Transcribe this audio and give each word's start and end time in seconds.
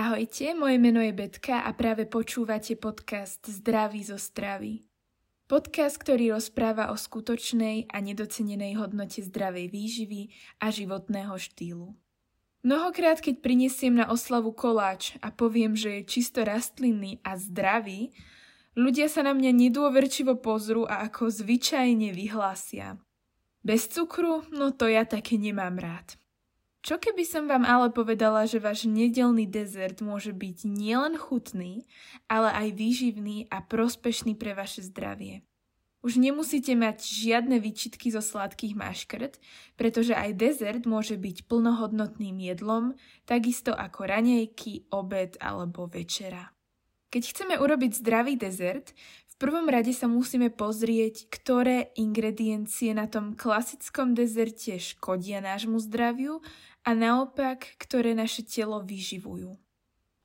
Ahojte, 0.00 0.56
moje 0.56 0.80
meno 0.80 1.04
je 1.04 1.12
Betka 1.12 1.60
a 1.60 1.76
práve 1.76 2.08
počúvate 2.08 2.72
podcast 2.72 3.44
Zdraví 3.44 4.00
zo 4.00 4.16
stravy. 4.16 4.80
Podcast, 5.44 6.00
ktorý 6.00 6.32
rozpráva 6.32 6.88
o 6.88 6.96
skutočnej 6.96 7.92
a 7.92 8.00
nedocenenej 8.00 8.80
hodnote 8.80 9.20
zdravej 9.20 9.68
výživy 9.68 10.32
a 10.56 10.72
životného 10.72 11.36
štýlu. 11.36 11.92
Mnohokrát, 12.64 13.20
keď 13.20 13.44
prinesiem 13.44 14.00
na 14.00 14.08
oslavu 14.08 14.56
koláč 14.56 15.20
a 15.20 15.28
poviem, 15.28 15.76
že 15.76 16.00
je 16.00 16.08
čisto 16.08 16.48
rastlinný 16.48 17.20
a 17.20 17.36
zdravý, 17.36 18.16
ľudia 18.72 19.04
sa 19.04 19.20
na 19.20 19.36
mňa 19.36 19.52
nedôverčivo 19.52 20.40
pozrú 20.40 20.88
a 20.88 21.04
ako 21.12 21.28
zvyčajne 21.28 22.08
vyhlásia. 22.16 22.96
Bez 23.60 23.92
cukru? 23.92 24.48
No 24.48 24.72
to 24.72 24.88
ja 24.88 25.04
také 25.04 25.36
nemám 25.36 25.76
rád. 25.76 26.16
Čo 26.80 26.96
keby 26.96 27.28
som 27.28 27.44
vám 27.44 27.68
ale 27.68 27.92
povedala, 27.92 28.48
že 28.48 28.56
váš 28.56 28.88
nedelný 28.88 29.44
dezert 29.44 30.00
môže 30.00 30.32
byť 30.32 30.64
nielen 30.64 31.20
chutný, 31.20 31.84
ale 32.24 32.48
aj 32.56 32.68
výživný 32.72 33.52
a 33.52 33.60
prospešný 33.60 34.32
pre 34.32 34.56
vaše 34.56 34.80
zdravie? 34.88 35.44
Už 36.00 36.16
nemusíte 36.16 36.72
mať 36.72 37.04
žiadne 37.04 37.60
výčitky 37.60 38.08
zo 38.08 38.24
sladkých 38.24 38.72
maškrt, 38.72 39.36
pretože 39.76 40.16
aj 40.16 40.32
dezert 40.32 40.88
môže 40.88 41.20
byť 41.20 41.44
plnohodnotným 41.44 42.40
jedlom, 42.40 42.96
takisto 43.28 43.76
ako 43.76 44.08
ranejky, 44.08 44.88
obed 44.88 45.36
alebo 45.36 45.84
večera. 45.84 46.56
Keď 47.12 47.22
chceme 47.36 47.54
urobiť 47.60 48.00
zdravý 48.00 48.40
dezert, 48.40 48.96
prvom 49.40 49.72
rade 49.72 49.96
sa 49.96 50.04
musíme 50.04 50.52
pozrieť, 50.52 51.32
ktoré 51.32 51.96
ingrediencie 51.96 52.92
na 52.92 53.08
tom 53.08 53.32
klasickom 53.32 54.12
dezerte 54.12 54.76
škodia 54.76 55.40
nášmu 55.40 55.80
zdraviu 55.80 56.44
a 56.84 56.92
naopak, 56.92 57.80
ktoré 57.80 58.12
naše 58.12 58.44
telo 58.44 58.84
vyživujú. 58.84 59.56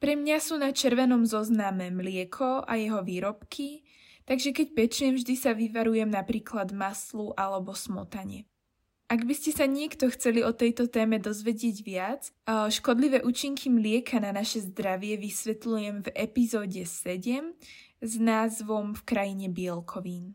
Pre 0.04 0.14
mňa 0.20 0.38
sú 0.44 0.60
na 0.60 0.76
červenom 0.76 1.24
zozname 1.24 1.88
mlieko 1.96 2.68
a 2.68 2.76
jeho 2.76 3.00
výrobky, 3.02 3.88
takže 4.28 4.52
keď 4.52 4.68
pečiem, 4.76 5.16
vždy 5.16 5.34
sa 5.40 5.56
vyvarujem 5.56 6.12
napríklad 6.12 6.76
maslu 6.76 7.32
alebo 7.40 7.72
smotane. 7.72 8.44
Ak 9.06 9.22
by 9.22 9.38
ste 9.38 9.54
sa 9.54 9.70
niekto 9.70 10.10
chceli 10.10 10.42
o 10.42 10.50
tejto 10.50 10.90
téme 10.90 11.22
dozvedieť 11.22 11.78
viac, 11.86 12.34
škodlivé 12.50 13.22
účinky 13.22 13.70
mlieka 13.70 14.18
na 14.18 14.34
naše 14.34 14.66
zdravie 14.66 15.22
vysvetľujem 15.22 16.10
v 16.10 16.10
epizóde 16.18 16.82
7 16.82 17.54
s 18.02 18.14
názvom 18.18 18.98
V 18.98 19.02
krajine 19.06 19.46
bielkovín. 19.54 20.34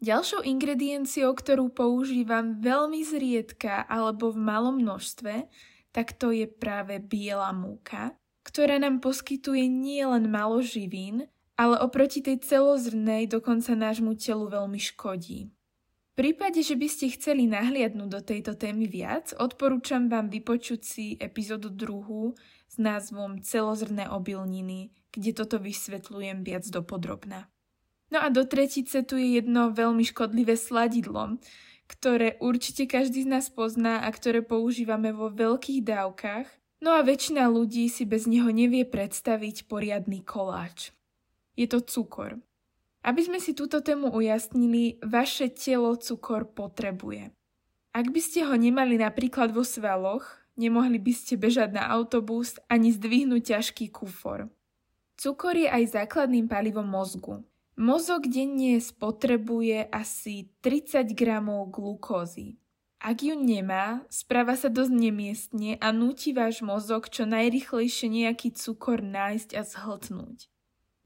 Ďalšou 0.00 0.48
ingredienciou, 0.48 1.36
ktorú 1.36 1.76
používam 1.76 2.56
veľmi 2.56 3.04
zriedka 3.04 3.84
alebo 3.84 4.32
v 4.32 4.48
malom 4.48 4.80
množstve, 4.80 5.44
tak 5.92 6.16
to 6.16 6.32
je 6.32 6.48
práve 6.48 6.96
biela 7.04 7.52
múka, 7.52 8.16
ktorá 8.48 8.80
nám 8.80 9.04
poskytuje 9.04 9.68
nielen 9.68 10.32
malo 10.32 10.64
živín, 10.64 11.28
ale 11.60 11.76
oproti 11.76 12.24
tej 12.24 12.40
celozrnej 12.40 13.28
dokonca 13.28 13.76
nášmu 13.76 14.16
telu 14.16 14.48
veľmi 14.48 14.80
škodí. 14.80 15.52
Prípade, 16.20 16.60
že 16.60 16.76
by 16.76 16.84
ste 16.84 17.16
chceli 17.16 17.48
nahliadnúť 17.48 18.10
do 18.12 18.20
tejto 18.20 18.52
témy 18.52 18.84
viac, 18.84 19.32
odporúčam 19.40 20.12
vám 20.12 20.28
vypočuť 20.28 20.80
si 20.84 21.06
epizódu 21.16 21.72
druhú 21.72 22.36
s 22.68 22.76
názvom 22.76 23.40
Celozrné 23.40 24.04
obilniny, 24.04 24.92
kde 25.16 25.32
toto 25.32 25.56
vysvetľujem 25.56 26.44
viac 26.44 26.68
dopodrobna. 26.68 27.48
No 28.12 28.20
a 28.20 28.28
do 28.28 28.44
tretice 28.44 29.00
tu 29.00 29.16
je 29.16 29.40
jedno 29.40 29.72
veľmi 29.72 30.04
škodlivé 30.04 30.60
sladidlo, 30.60 31.40
ktoré 31.88 32.36
určite 32.44 32.84
každý 32.84 33.24
z 33.24 33.40
nás 33.40 33.48
pozná 33.48 34.04
a 34.04 34.12
ktoré 34.12 34.44
používame 34.44 35.16
vo 35.16 35.32
veľkých 35.32 35.88
dávkach, 35.88 36.44
no 36.84 36.92
a 36.92 37.00
väčšina 37.00 37.48
ľudí 37.48 37.88
si 37.88 38.04
bez 38.04 38.28
neho 38.28 38.52
nevie 38.52 38.84
predstaviť 38.84 39.64
poriadny 39.72 40.20
koláč. 40.20 40.92
Je 41.56 41.64
to 41.64 41.80
cukor. 41.80 42.36
Aby 43.00 43.20
sme 43.24 43.38
si 43.40 43.56
túto 43.56 43.80
tému 43.80 44.12
ujasnili, 44.12 45.00
vaše 45.00 45.48
telo 45.48 45.96
cukor 45.96 46.44
potrebuje. 46.52 47.32
Ak 47.96 48.06
by 48.12 48.20
ste 48.20 48.44
ho 48.44 48.54
nemali 48.54 49.00
napríklad 49.00 49.50
vo 49.50 49.64
svaloch, 49.64 50.40
nemohli 50.60 51.00
by 51.00 51.12
ste 51.16 51.40
bežať 51.40 51.74
na 51.74 51.88
autobus 51.88 52.60
ani 52.68 52.92
zdvihnúť 52.92 53.56
ťažký 53.56 53.88
kufor. 53.90 54.52
Cukor 55.16 55.56
je 55.56 55.68
aj 55.68 55.96
základným 55.96 56.46
palivom 56.46 56.86
mozgu. 56.86 57.40
Mozog 57.80 58.28
denne 58.28 58.76
spotrebuje 58.76 59.88
asi 59.88 60.52
30 60.60 61.16
gramov 61.16 61.72
glukózy. 61.72 62.60
Ak 63.00 63.24
ju 63.24 63.32
nemá, 63.32 64.04
správa 64.12 64.52
sa 64.60 64.68
dosť 64.68 64.92
nemiestne 64.92 65.80
a 65.80 65.88
núti 65.88 66.36
váš 66.36 66.60
mozog 66.60 67.08
čo 67.08 67.24
najrychlejšie 67.24 68.12
nejaký 68.12 68.52
cukor 68.52 69.00
nájsť 69.00 69.56
a 69.56 69.62
zhltnúť. 69.64 70.52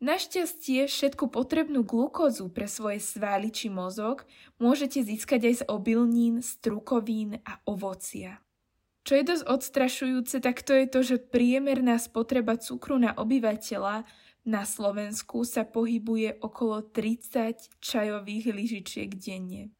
Našťastie 0.03 0.91
všetku 0.91 1.31
potrebnú 1.31 1.87
glukózu 1.87 2.51
pre 2.51 2.67
svoje 2.67 2.99
svaly 2.99 3.55
či 3.55 3.71
mozog 3.71 4.27
môžete 4.59 5.01
získať 5.07 5.41
aj 5.47 5.55
z 5.55 5.63
obilnín, 5.71 6.43
strukovín 6.43 7.39
a 7.47 7.63
ovocia. 7.65 8.43
Čo 9.05 9.21
je 9.21 9.25
dosť 9.25 9.45
odstrašujúce, 9.45 10.37
tak 10.41 10.65
to 10.65 10.73
je 10.73 10.87
to, 10.89 11.01
že 11.05 11.17
priemerná 11.29 12.01
spotreba 12.01 12.57
cukru 12.57 12.97
na 12.97 13.13
obyvateľa 13.13 14.09
na 14.45 14.63
Slovensku 14.69 15.45
sa 15.45 15.65
pohybuje 15.65 16.41
okolo 16.41 16.85
30 16.85 17.81
čajových 17.81 18.53
lyžičiek 18.53 19.09
denne. 19.17 19.73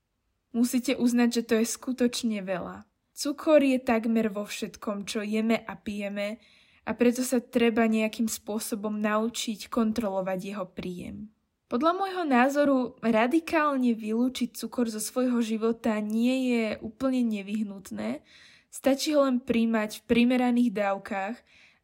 Musíte 0.57 0.97
uznať, 0.97 1.29
že 1.41 1.43
to 1.43 1.55
je 1.61 1.67
skutočne 1.69 2.41
veľa. 2.41 2.89
Cukor 3.13 3.61
je 3.61 3.77
takmer 3.77 4.33
vo 4.33 4.49
všetkom, 4.49 5.05
čo 5.05 5.21
jeme 5.21 5.61
a 5.61 5.73
pijeme 5.77 6.41
a 6.85 6.91
preto 6.93 7.25
sa 7.25 7.41
treba 7.41 7.89
nejakým 7.89 8.29
spôsobom 8.29 9.01
naučiť 9.01 9.73
kontrolovať 9.73 10.39
jeho 10.53 10.67
príjem. 10.69 11.33
Podľa 11.65 11.93
môjho 11.97 12.25
názoru 12.29 12.79
radikálne 13.01 13.97
vylúčiť 13.97 14.53
cukor 14.53 14.93
zo 14.93 15.01
svojho 15.01 15.41
života 15.41 15.97
nie 15.99 16.53
je 16.53 16.65
úplne 16.85 17.25
nevyhnutné, 17.25 18.21
stačí 18.69 19.17
ho 19.17 19.25
len 19.25 19.41
príjmať 19.41 20.05
v 20.05 20.07
primeraných 20.07 20.71
dávkach 20.77 21.37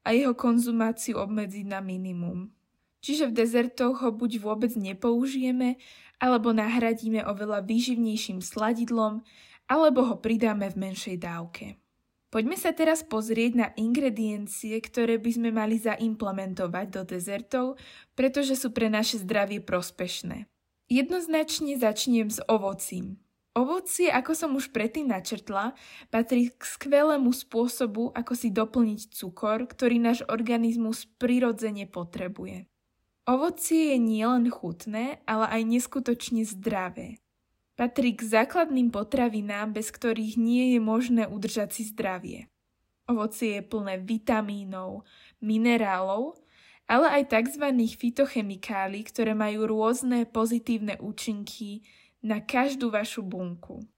a 0.04 0.08
jeho 0.12 0.36
konzumáciu 0.36 1.16
obmedziť 1.16 1.64
na 1.64 1.80
minimum. 1.80 2.52
Čiže 3.00 3.32
v 3.32 3.36
dezertoch 3.40 4.04
ho 4.04 4.12
buď 4.12 4.44
vôbec 4.44 4.76
nepoužijeme, 4.76 5.80
alebo 6.20 6.52
nahradíme 6.52 7.24
oveľa 7.24 7.64
výživnejším 7.64 8.44
sladidlom, 8.44 9.24
alebo 9.64 10.04
ho 10.12 10.20
pridáme 10.20 10.68
v 10.68 10.76
menšej 10.76 11.16
dávke. 11.16 11.79
Poďme 12.30 12.54
sa 12.54 12.70
teraz 12.70 13.02
pozrieť 13.02 13.52
na 13.58 13.68
ingrediencie, 13.74 14.78
ktoré 14.78 15.18
by 15.18 15.30
sme 15.34 15.50
mali 15.50 15.82
zaimplementovať 15.82 16.86
do 16.86 17.02
dezertov, 17.02 17.74
pretože 18.14 18.54
sú 18.54 18.70
pre 18.70 18.86
naše 18.86 19.18
zdravie 19.18 19.58
prospešné. 19.58 20.46
Jednoznačne 20.90 21.74
začnem 21.78 22.30
s 22.30 22.38
ovocím. 22.50 23.18
Ovocie, 23.54 24.10
ako 24.10 24.32
som 24.34 24.50
už 24.54 24.70
predtým 24.70 25.10
načrtla, 25.10 25.74
patrí 26.10 26.54
k 26.54 26.62
skvelému 26.62 27.34
spôsobu, 27.34 28.14
ako 28.14 28.32
si 28.38 28.54
doplniť 28.54 29.10
cukor, 29.10 29.66
ktorý 29.66 29.98
náš 29.98 30.22
organizmus 30.30 31.10
prirodzene 31.18 31.90
potrebuje. 31.90 32.70
Ovocie 33.30 33.94
je 33.94 33.98
nielen 34.02 34.50
chutné, 34.50 35.22
ale 35.30 35.46
aj 35.46 35.62
neskutočne 35.62 36.42
zdravé. 36.42 37.19
Patrí 37.80 38.12
k 38.12 38.28
základným 38.28 38.92
potravinám, 38.92 39.72
bez 39.72 39.88
ktorých 39.88 40.36
nie 40.36 40.76
je 40.76 40.80
možné 40.84 41.24
udržať 41.24 41.80
si 41.80 41.88
zdravie. 41.88 42.52
Ovocie 43.08 43.56
je 43.56 43.64
plné 43.64 43.96
vitamínov, 44.04 45.08
minerálov, 45.40 46.36
ale 46.84 47.08
aj 47.08 47.32
tzv. 47.32 47.72
fitochemikálií, 47.96 49.00
ktoré 49.08 49.32
majú 49.32 49.64
rôzne 49.64 50.28
pozitívne 50.28 51.00
účinky 51.00 51.80
na 52.20 52.44
každú 52.44 52.92
vašu 52.92 53.24
bunku. 53.24 53.88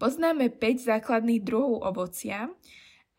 Poznáme 0.00 0.48
5 0.48 0.88
základných 0.88 1.44
druhov 1.44 1.84
ovocia, 1.84 2.48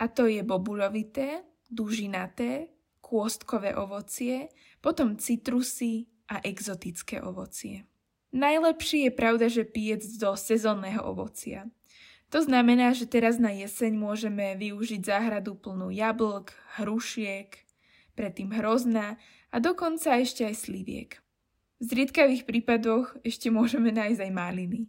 a 0.02 0.06
to 0.10 0.26
je 0.26 0.42
bobulovité, 0.42 1.46
dužinaté, 1.70 2.74
kôstkové 2.98 3.78
ovocie, 3.78 4.50
potom 4.82 5.22
citrusy 5.22 6.10
a 6.34 6.42
exotické 6.42 7.22
ovocie. 7.22 7.86
Najlepší 8.30 9.10
je 9.10 9.12
pravda, 9.12 9.50
že 9.50 9.66
piec 9.66 10.06
do 10.22 10.38
sezónneho 10.38 11.02
ovocia. 11.02 11.66
To 12.30 12.46
znamená, 12.46 12.94
že 12.94 13.10
teraz 13.10 13.42
na 13.42 13.50
jeseň 13.50 13.98
môžeme 13.98 14.54
využiť 14.54 15.02
záhradu 15.02 15.58
plnú 15.58 15.90
jablk, 15.90 16.54
hrušiek, 16.78 17.58
predtým 18.14 18.54
hrozna 18.54 19.18
a 19.50 19.58
dokonca 19.58 20.14
ešte 20.22 20.46
aj 20.46 20.56
sliviek. 20.62 21.18
V 21.82 21.84
zriedkavých 21.90 22.46
prípadoch 22.46 23.18
ešte 23.26 23.50
môžeme 23.50 23.90
nájsť 23.90 24.22
aj 24.22 24.32
maliny. 24.36 24.86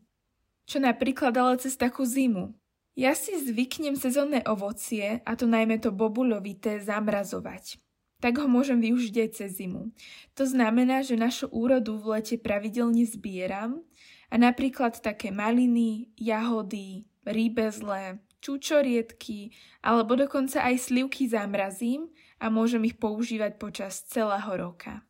Čo 0.69 0.85
napríklad 0.85 1.33
ale 1.41 1.57
cez 1.57 1.81
takú 1.81 2.05
zimu. 2.05 2.53
Ja 2.93 3.17
si 3.17 3.33
zvyknem 3.41 3.97
sezónne 3.97 4.45
ovocie, 4.45 5.25
a 5.25 5.33
to 5.33 5.49
najmä 5.49 5.81
to 5.81 5.89
bobulovité, 5.89 6.77
zamrazovať 6.77 7.81
tak 8.21 8.39
ho 8.39 8.47
môžem 8.47 8.79
využiť 8.79 9.15
aj 9.17 9.29
cez 9.35 9.51
zimu. 9.59 9.91
To 10.37 10.45
znamená, 10.45 11.01
že 11.01 11.17
našu 11.17 11.49
úrodu 11.49 11.97
v 11.97 12.21
lete 12.21 12.37
pravidelne 12.37 13.09
zbieram 13.09 13.81
a 14.29 14.37
napríklad 14.37 15.01
také 15.01 15.33
maliny, 15.33 16.13
jahody, 16.21 17.09
rýbezle, 17.25 18.21
čučoriedky 18.41 19.53
alebo 19.85 20.17
dokonca 20.17 20.65
aj 20.65 20.93
slivky 20.93 21.29
zamrazím 21.29 22.09
a 22.41 22.49
môžem 22.49 22.85
ich 22.89 22.97
používať 22.97 23.61
počas 23.61 24.01
celého 24.09 24.49
roka. 24.57 25.05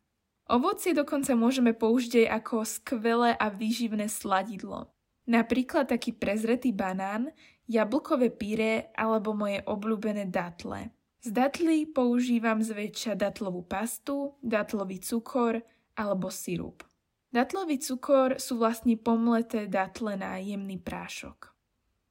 Ovocie 0.51 0.91
dokonca 0.91 1.31
môžeme 1.39 1.71
použiť 1.71 2.27
aj 2.27 2.43
ako 2.43 2.57
skvelé 2.67 3.39
a 3.39 3.47
výživné 3.55 4.11
sladidlo. 4.11 4.91
Napríklad 5.31 5.87
taký 5.87 6.11
prezretý 6.11 6.75
banán, 6.75 7.31
jablkové 7.71 8.35
pyré 8.35 8.91
alebo 8.99 9.31
moje 9.31 9.63
obľúbené 9.63 10.27
datle. 10.27 10.91
Z 11.21 11.37
datlí 11.37 11.85
používam 11.85 12.65
zväčša 12.65 13.13
datlovú 13.13 13.61
pastu, 13.61 14.41
datlový 14.41 15.05
cukor 15.05 15.61
alebo 15.93 16.33
sirup. 16.33 16.81
Datlový 17.29 17.77
cukor 17.77 18.41
sú 18.41 18.57
vlastne 18.57 18.97
pomleté 18.97 19.69
datle 19.69 20.17
na 20.17 20.41
jemný 20.41 20.81
prášok. 20.81 21.53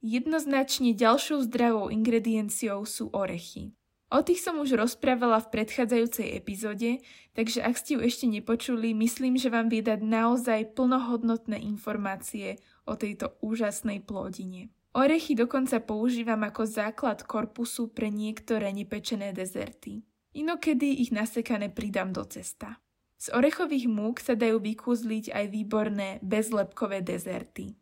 Jednoznačne 0.05 0.93
ďalšou 0.93 1.41
zdravou 1.49 1.89
ingredienciou 1.89 2.85
sú 2.85 3.09
orechy. 3.09 3.73
O 4.13 4.21
tých 4.21 4.45
som 4.45 4.61
už 4.61 4.77
rozprávala 4.77 5.41
v 5.41 5.57
predchádzajúcej 5.57 6.33
epizóde, 6.33 7.01
takže 7.33 7.65
ak 7.65 7.75
ste 7.81 7.97
ju 7.97 7.99
ešte 8.05 8.25
nepočuli, 8.29 8.93
myslím, 8.93 9.41
že 9.41 9.49
vám 9.49 9.73
vie 9.73 9.81
dať 9.81 10.05
naozaj 10.05 10.77
plnohodnotné 10.77 11.57
informácie 11.65 12.61
o 12.85 12.93
tejto 12.93 13.33
úžasnej 13.41 14.05
plodine. 14.05 14.69
Orechy 14.93 15.37
dokonca 15.37 15.77
používam 15.79 16.41
ako 16.45 16.65
základ 16.65 17.21
korpusu 17.25 17.93
pre 17.93 18.09
niektoré 18.09 18.73
nepečené 18.73 19.33
dezerty. 19.33 20.01
Inokedy 20.33 21.01
ich 21.05 21.13
nasekané 21.13 21.69
pridám 21.69 22.09
do 22.09 22.25
cesta. 22.25 22.81
Z 23.19 23.35
orechových 23.35 23.85
múk 23.91 24.23
sa 24.23 24.33
dajú 24.33 24.63
vykúzliť 24.63 25.35
aj 25.35 25.45
výborné 25.51 26.09
bezlepkové 26.23 27.03
dezerty. 27.03 27.75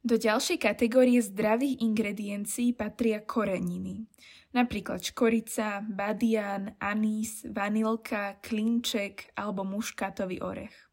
Do 0.00 0.16
ďalšej 0.16 0.58
kategórie 0.64 1.20
zdravých 1.20 1.84
ingrediencií 1.84 2.72
patria 2.72 3.20
koreniny 3.20 4.08
napríklad 4.50 5.02
škorica, 5.02 5.82
badian, 5.86 6.74
anís, 6.82 7.46
vanilka, 7.46 8.38
klinček 8.42 9.30
alebo 9.38 9.62
muškátový 9.62 10.42
orech. 10.42 10.89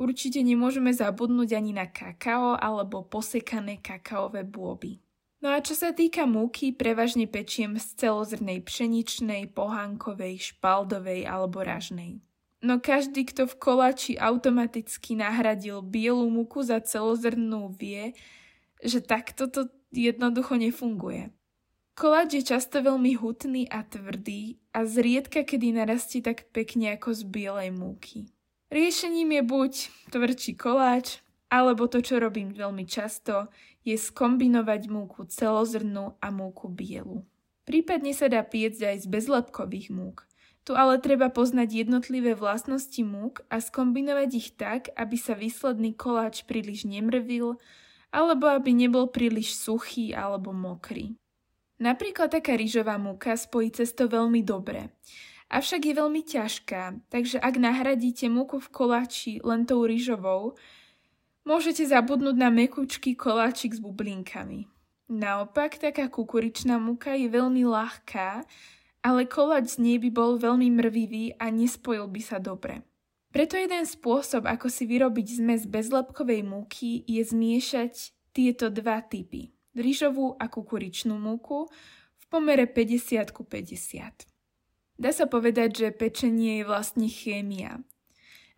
Určite 0.00 0.40
nemôžeme 0.40 0.96
zabudnúť 0.96 1.60
ani 1.60 1.76
na 1.76 1.84
kakao 1.84 2.56
alebo 2.56 3.04
posekané 3.04 3.84
kakaové 3.84 4.48
bôby. 4.48 5.04
No 5.44 5.52
a 5.52 5.60
čo 5.60 5.76
sa 5.76 5.92
týka 5.92 6.24
múky, 6.24 6.72
prevažne 6.72 7.28
pečiem 7.28 7.76
z 7.76 8.00
celozrnej 8.00 8.64
pšeničnej, 8.64 9.52
pohánkovej, 9.52 10.56
špaldovej 10.56 11.28
alebo 11.28 11.60
ražnej. 11.60 12.16
No 12.64 12.80
každý, 12.80 13.28
kto 13.28 13.44
v 13.48 13.56
koláči 13.60 14.12
automaticky 14.16 15.20
nahradil 15.20 15.84
bielu 15.84 16.28
múku 16.32 16.64
za 16.64 16.80
celozrnú, 16.80 17.72
vie, 17.76 18.16
že 18.80 19.04
takto 19.04 19.52
to 19.52 19.68
jednoducho 19.92 20.56
nefunguje. 20.56 21.28
Koláč 21.92 22.40
je 22.40 22.56
často 22.56 22.80
veľmi 22.80 23.20
hutný 23.20 23.68
a 23.68 23.84
tvrdý 23.84 24.56
a 24.72 24.88
zriedka 24.88 25.44
kedy 25.44 25.76
narastie 25.76 26.24
tak 26.24 26.48
pekne 26.56 26.96
ako 26.96 27.12
z 27.12 27.22
bielej 27.28 27.70
múky. 27.76 28.32
Riešením 28.70 29.34
je 29.34 29.42
buď 29.42 29.72
tvrdší 30.14 30.54
koláč, 30.54 31.18
alebo 31.50 31.90
to, 31.90 31.98
čo 31.98 32.22
robím 32.22 32.54
veľmi 32.54 32.86
často, 32.86 33.50
je 33.82 33.98
skombinovať 33.98 34.86
múku 34.86 35.26
celozrnú 35.26 36.14
a 36.22 36.30
múku 36.30 36.70
bielu. 36.70 37.26
Prípadne 37.66 38.14
sa 38.14 38.30
dá 38.30 38.46
piecť 38.46 38.94
aj 38.94 38.96
z 39.02 39.06
bezlepkových 39.10 39.90
múk. 39.90 40.22
Tu 40.62 40.78
ale 40.78 41.02
treba 41.02 41.34
poznať 41.34 41.82
jednotlivé 41.82 42.38
vlastnosti 42.38 43.02
múk 43.02 43.42
a 43.50 43.58
skombinovať 43.58 44.30
ich 44.38 44.54
tak, 44.54 44.94
aby 44.94 45.18
sa 45.18 45.34
výsledný 45.34 45.98
koláč 45.98 46.46
príliš 46.46 46.86
nemrvil, 46.86 47.58
alebo 48.14 48.46
aby 48.54 48.70
nebol 48.70 49.10
príliš 49.10 49.58
suchý 49.58 50.14
alebo 50.14 50.54
mokrý. 50.54 51.18
Napríklad 51.82 52.30
taká 52.30 52.54
rýžová 52.54 53.02
múka 53.02 53.34
spojí 53.34 53.74
cesto 53.74 54.06
veľmi 54.06 54.46
dobre. 54.46 54.94
Avšak 55.50 55.82
je 55.82 55.94
veľmi 55.98 56.22
ťažká, 56.22 57.10
takže 57.10 57.42
ak 57.42 57.54
nahradíte 57.58 58.30
múku 58.30 58.62
v 58.62 58.70
koláči 58.70 59.42
len 59.42 59.66
tou 59.66 59.82
rýžovou, 59.82 60.54
môžete 61.42 61.82
zabudnúť 61.90 62.36
na 62.38 62.54
mekúčky 62.54 63.18
koláčik 63.18 63.74
s 63.74 63.82
bublinkami. 63.82 64.70
Naopak, 65.10 65.74
taká 65.74 66.06
kukuričná 66.06 66.78
múka 66.78 67.18
je 67.18 67.26
veľmi 67.26 67.66
ľahká, 67.66 68.46
ale 69.02 69.26
koláč 69.26 69.74
z 69.74 69.82
nej 69.82 69.98
by 69.98 70.10
bol 70.14 70.38
veľmi 70.38 70.70
mrvivý 70.70 71.34
a 71.42 71.50
nespojil 71.50 72.06
by 72.06 72.22
sa 72.22 72.38
dobre. 72.38 72.86
Preto 73.34 73.58
jeden 73.58 73.82
spôsob, 73.82 74.46
ako 74.46 74.70
si 74.70 74.86
vyrobiť 74.86 75.42
zmes 75.42 75.66
bezlepkovej 75.66 76.46
múky, 76.46 77.02
je 77.10 77.26
zmiešať 77.26 78.14
tieto 78.30 78.70
dva 78.70 79.02
typy 79.02 79.50
rýžovú 79.74 80.34
a 80.38 80.50
kukuričnú 80.50 81.14
múku 81.14 81.70
v 82.18 82.24
pomere 82.26 82.66
50 82.66 83.30
ku 83.30 83.46
50. 83.46 84.26
Dá 85.00 85.16
sa 85.16 85.24
povedať, 85.24 85.80
že 85.80 85.96
pečenie 85.96 86.60
je 86.60 86.68
vlastne 86.68 87.08
chémia. 87.08 87.80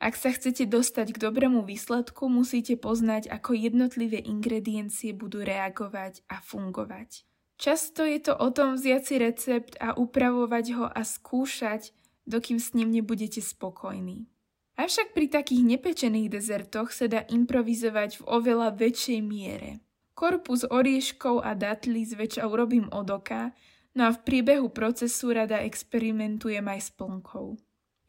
Ak 0.03 0.19
sa 0.19 0.35
chcete 0.35 0.67
dostať 0.67 1.15
k 1.15 1.23
dobrému 1.23 1.63
výsledku, 1.63 2.27
musíte 2.27 2.75
poznať, 2.75 3.31
ako 3.31 3.55
jednotlivé 3.55 4.19
ingrediencie 4.19 5.15
budú 5.15 5.47
reagovať 5.47 6.27
a 6.27 6.43
fungovať. 6.43 7.23
Často 7.63 8.03
je 8.03 8.19
to 8.19 8.35
o 8.35 8.51
tom 8.51 8.75
vziať 8.75 9.03
si 9.07 9.15
recept 9.23 9.79
a 9.79 9.95
upravovať 9.95 10.65
ho 10.75 10.91
a 10.91 11.07
skúšať, 11.07 11.95
dokým 12.27 12.59
s 12.59 12.75
ním 12.75 12.91
nebudete 12.91 13.39
spokojní. 13.39 14.27
Avšak 14.75 15.15
pri 15.15 15.31
takých 15.31 15.63
nepečených 15.63 16.27
dezertoch 16.27 16.91
sa 16.91 17.07
dá 17.07 17.23
improvizovať 17.31 18.19
v 18.19 18.23
oveľa 18.27 18.75
väčšej 18.75 19.21
miere. 19.23 19.79
Korpus 20.19 20.67
orieškov 20.67 21.47
a 21.47 21.55
datlí 21.55 22.03
zväčša 22.03 22.51
urobím 22.51 22.91
od 22.91 23.07
oka, 23.15 23.55
no 23.97 24.09
a 24.09 24.11
v 24.13 24.23
priebehu 24.25 24.69
procesu 24.73 25.33
rada 25.33 25.61
experimentujem 25.63 26.65
aj 26.65 26.81
s 26.81 26.91
plnkou. 26.95 27.57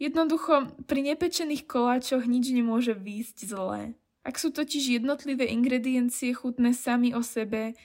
Jednoducho, 0.02 0.74
pri 0.84 1.02
nepečených 1.14 1.64
koláčoch 1.64 2.28
nič 2.28 2.52
nemôže 2.52 2.92
výjsť 2.98 3.38
zlé. 3.48 3.96
Ak 4.24 4.40
sú 4.40 4.56
totiž 4.56 5.00
jednotlivé 5.00 5.52
ingrediencie 5.52 6.32
chutné 6.32 6.72
sami 6.72 7.12
o 7.12 7.20
sebe, 7.20 7.76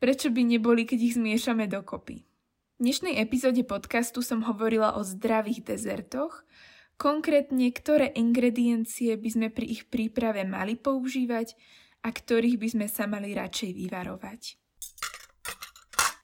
prečo 0.00 0.32
by 0.32 0.42
neboli, 0.44 0.88
keď 0.88 0.98
ich 1.12 1.14
zmiešame 1.16 1.68
dokopy? 1.68 2.24
V 2.74 2.78
dnešnej 2.80 3.20
epizóde 3.20 3.62
podcastu 3.62 4.24
som 4.24 4.42
hovorila 4.44 4.96
o 4.98 5.06
zdravých 5.06 5.62
dezertoch, 5.62 6.42
konkrétne 6.96 7.70
ktoré 7.70 8.10
ingrediencie 8.16 9.14
by 9.14 9.28
sme 9.30 9.48
pri 9.52 9.66
ich 9.78 9.82
príprave 9.86 10.42
mali 10.42 10.74
používať 10.74 11.54
a 12.02 12.10
ktorých 12.10 12.56
by 12.58 12.68
sme 12.68 12.86
sa 12.90 13.06
mali 13.06 13.32
radšej 13.32 13.70
vyvarovať. 13.72 14.63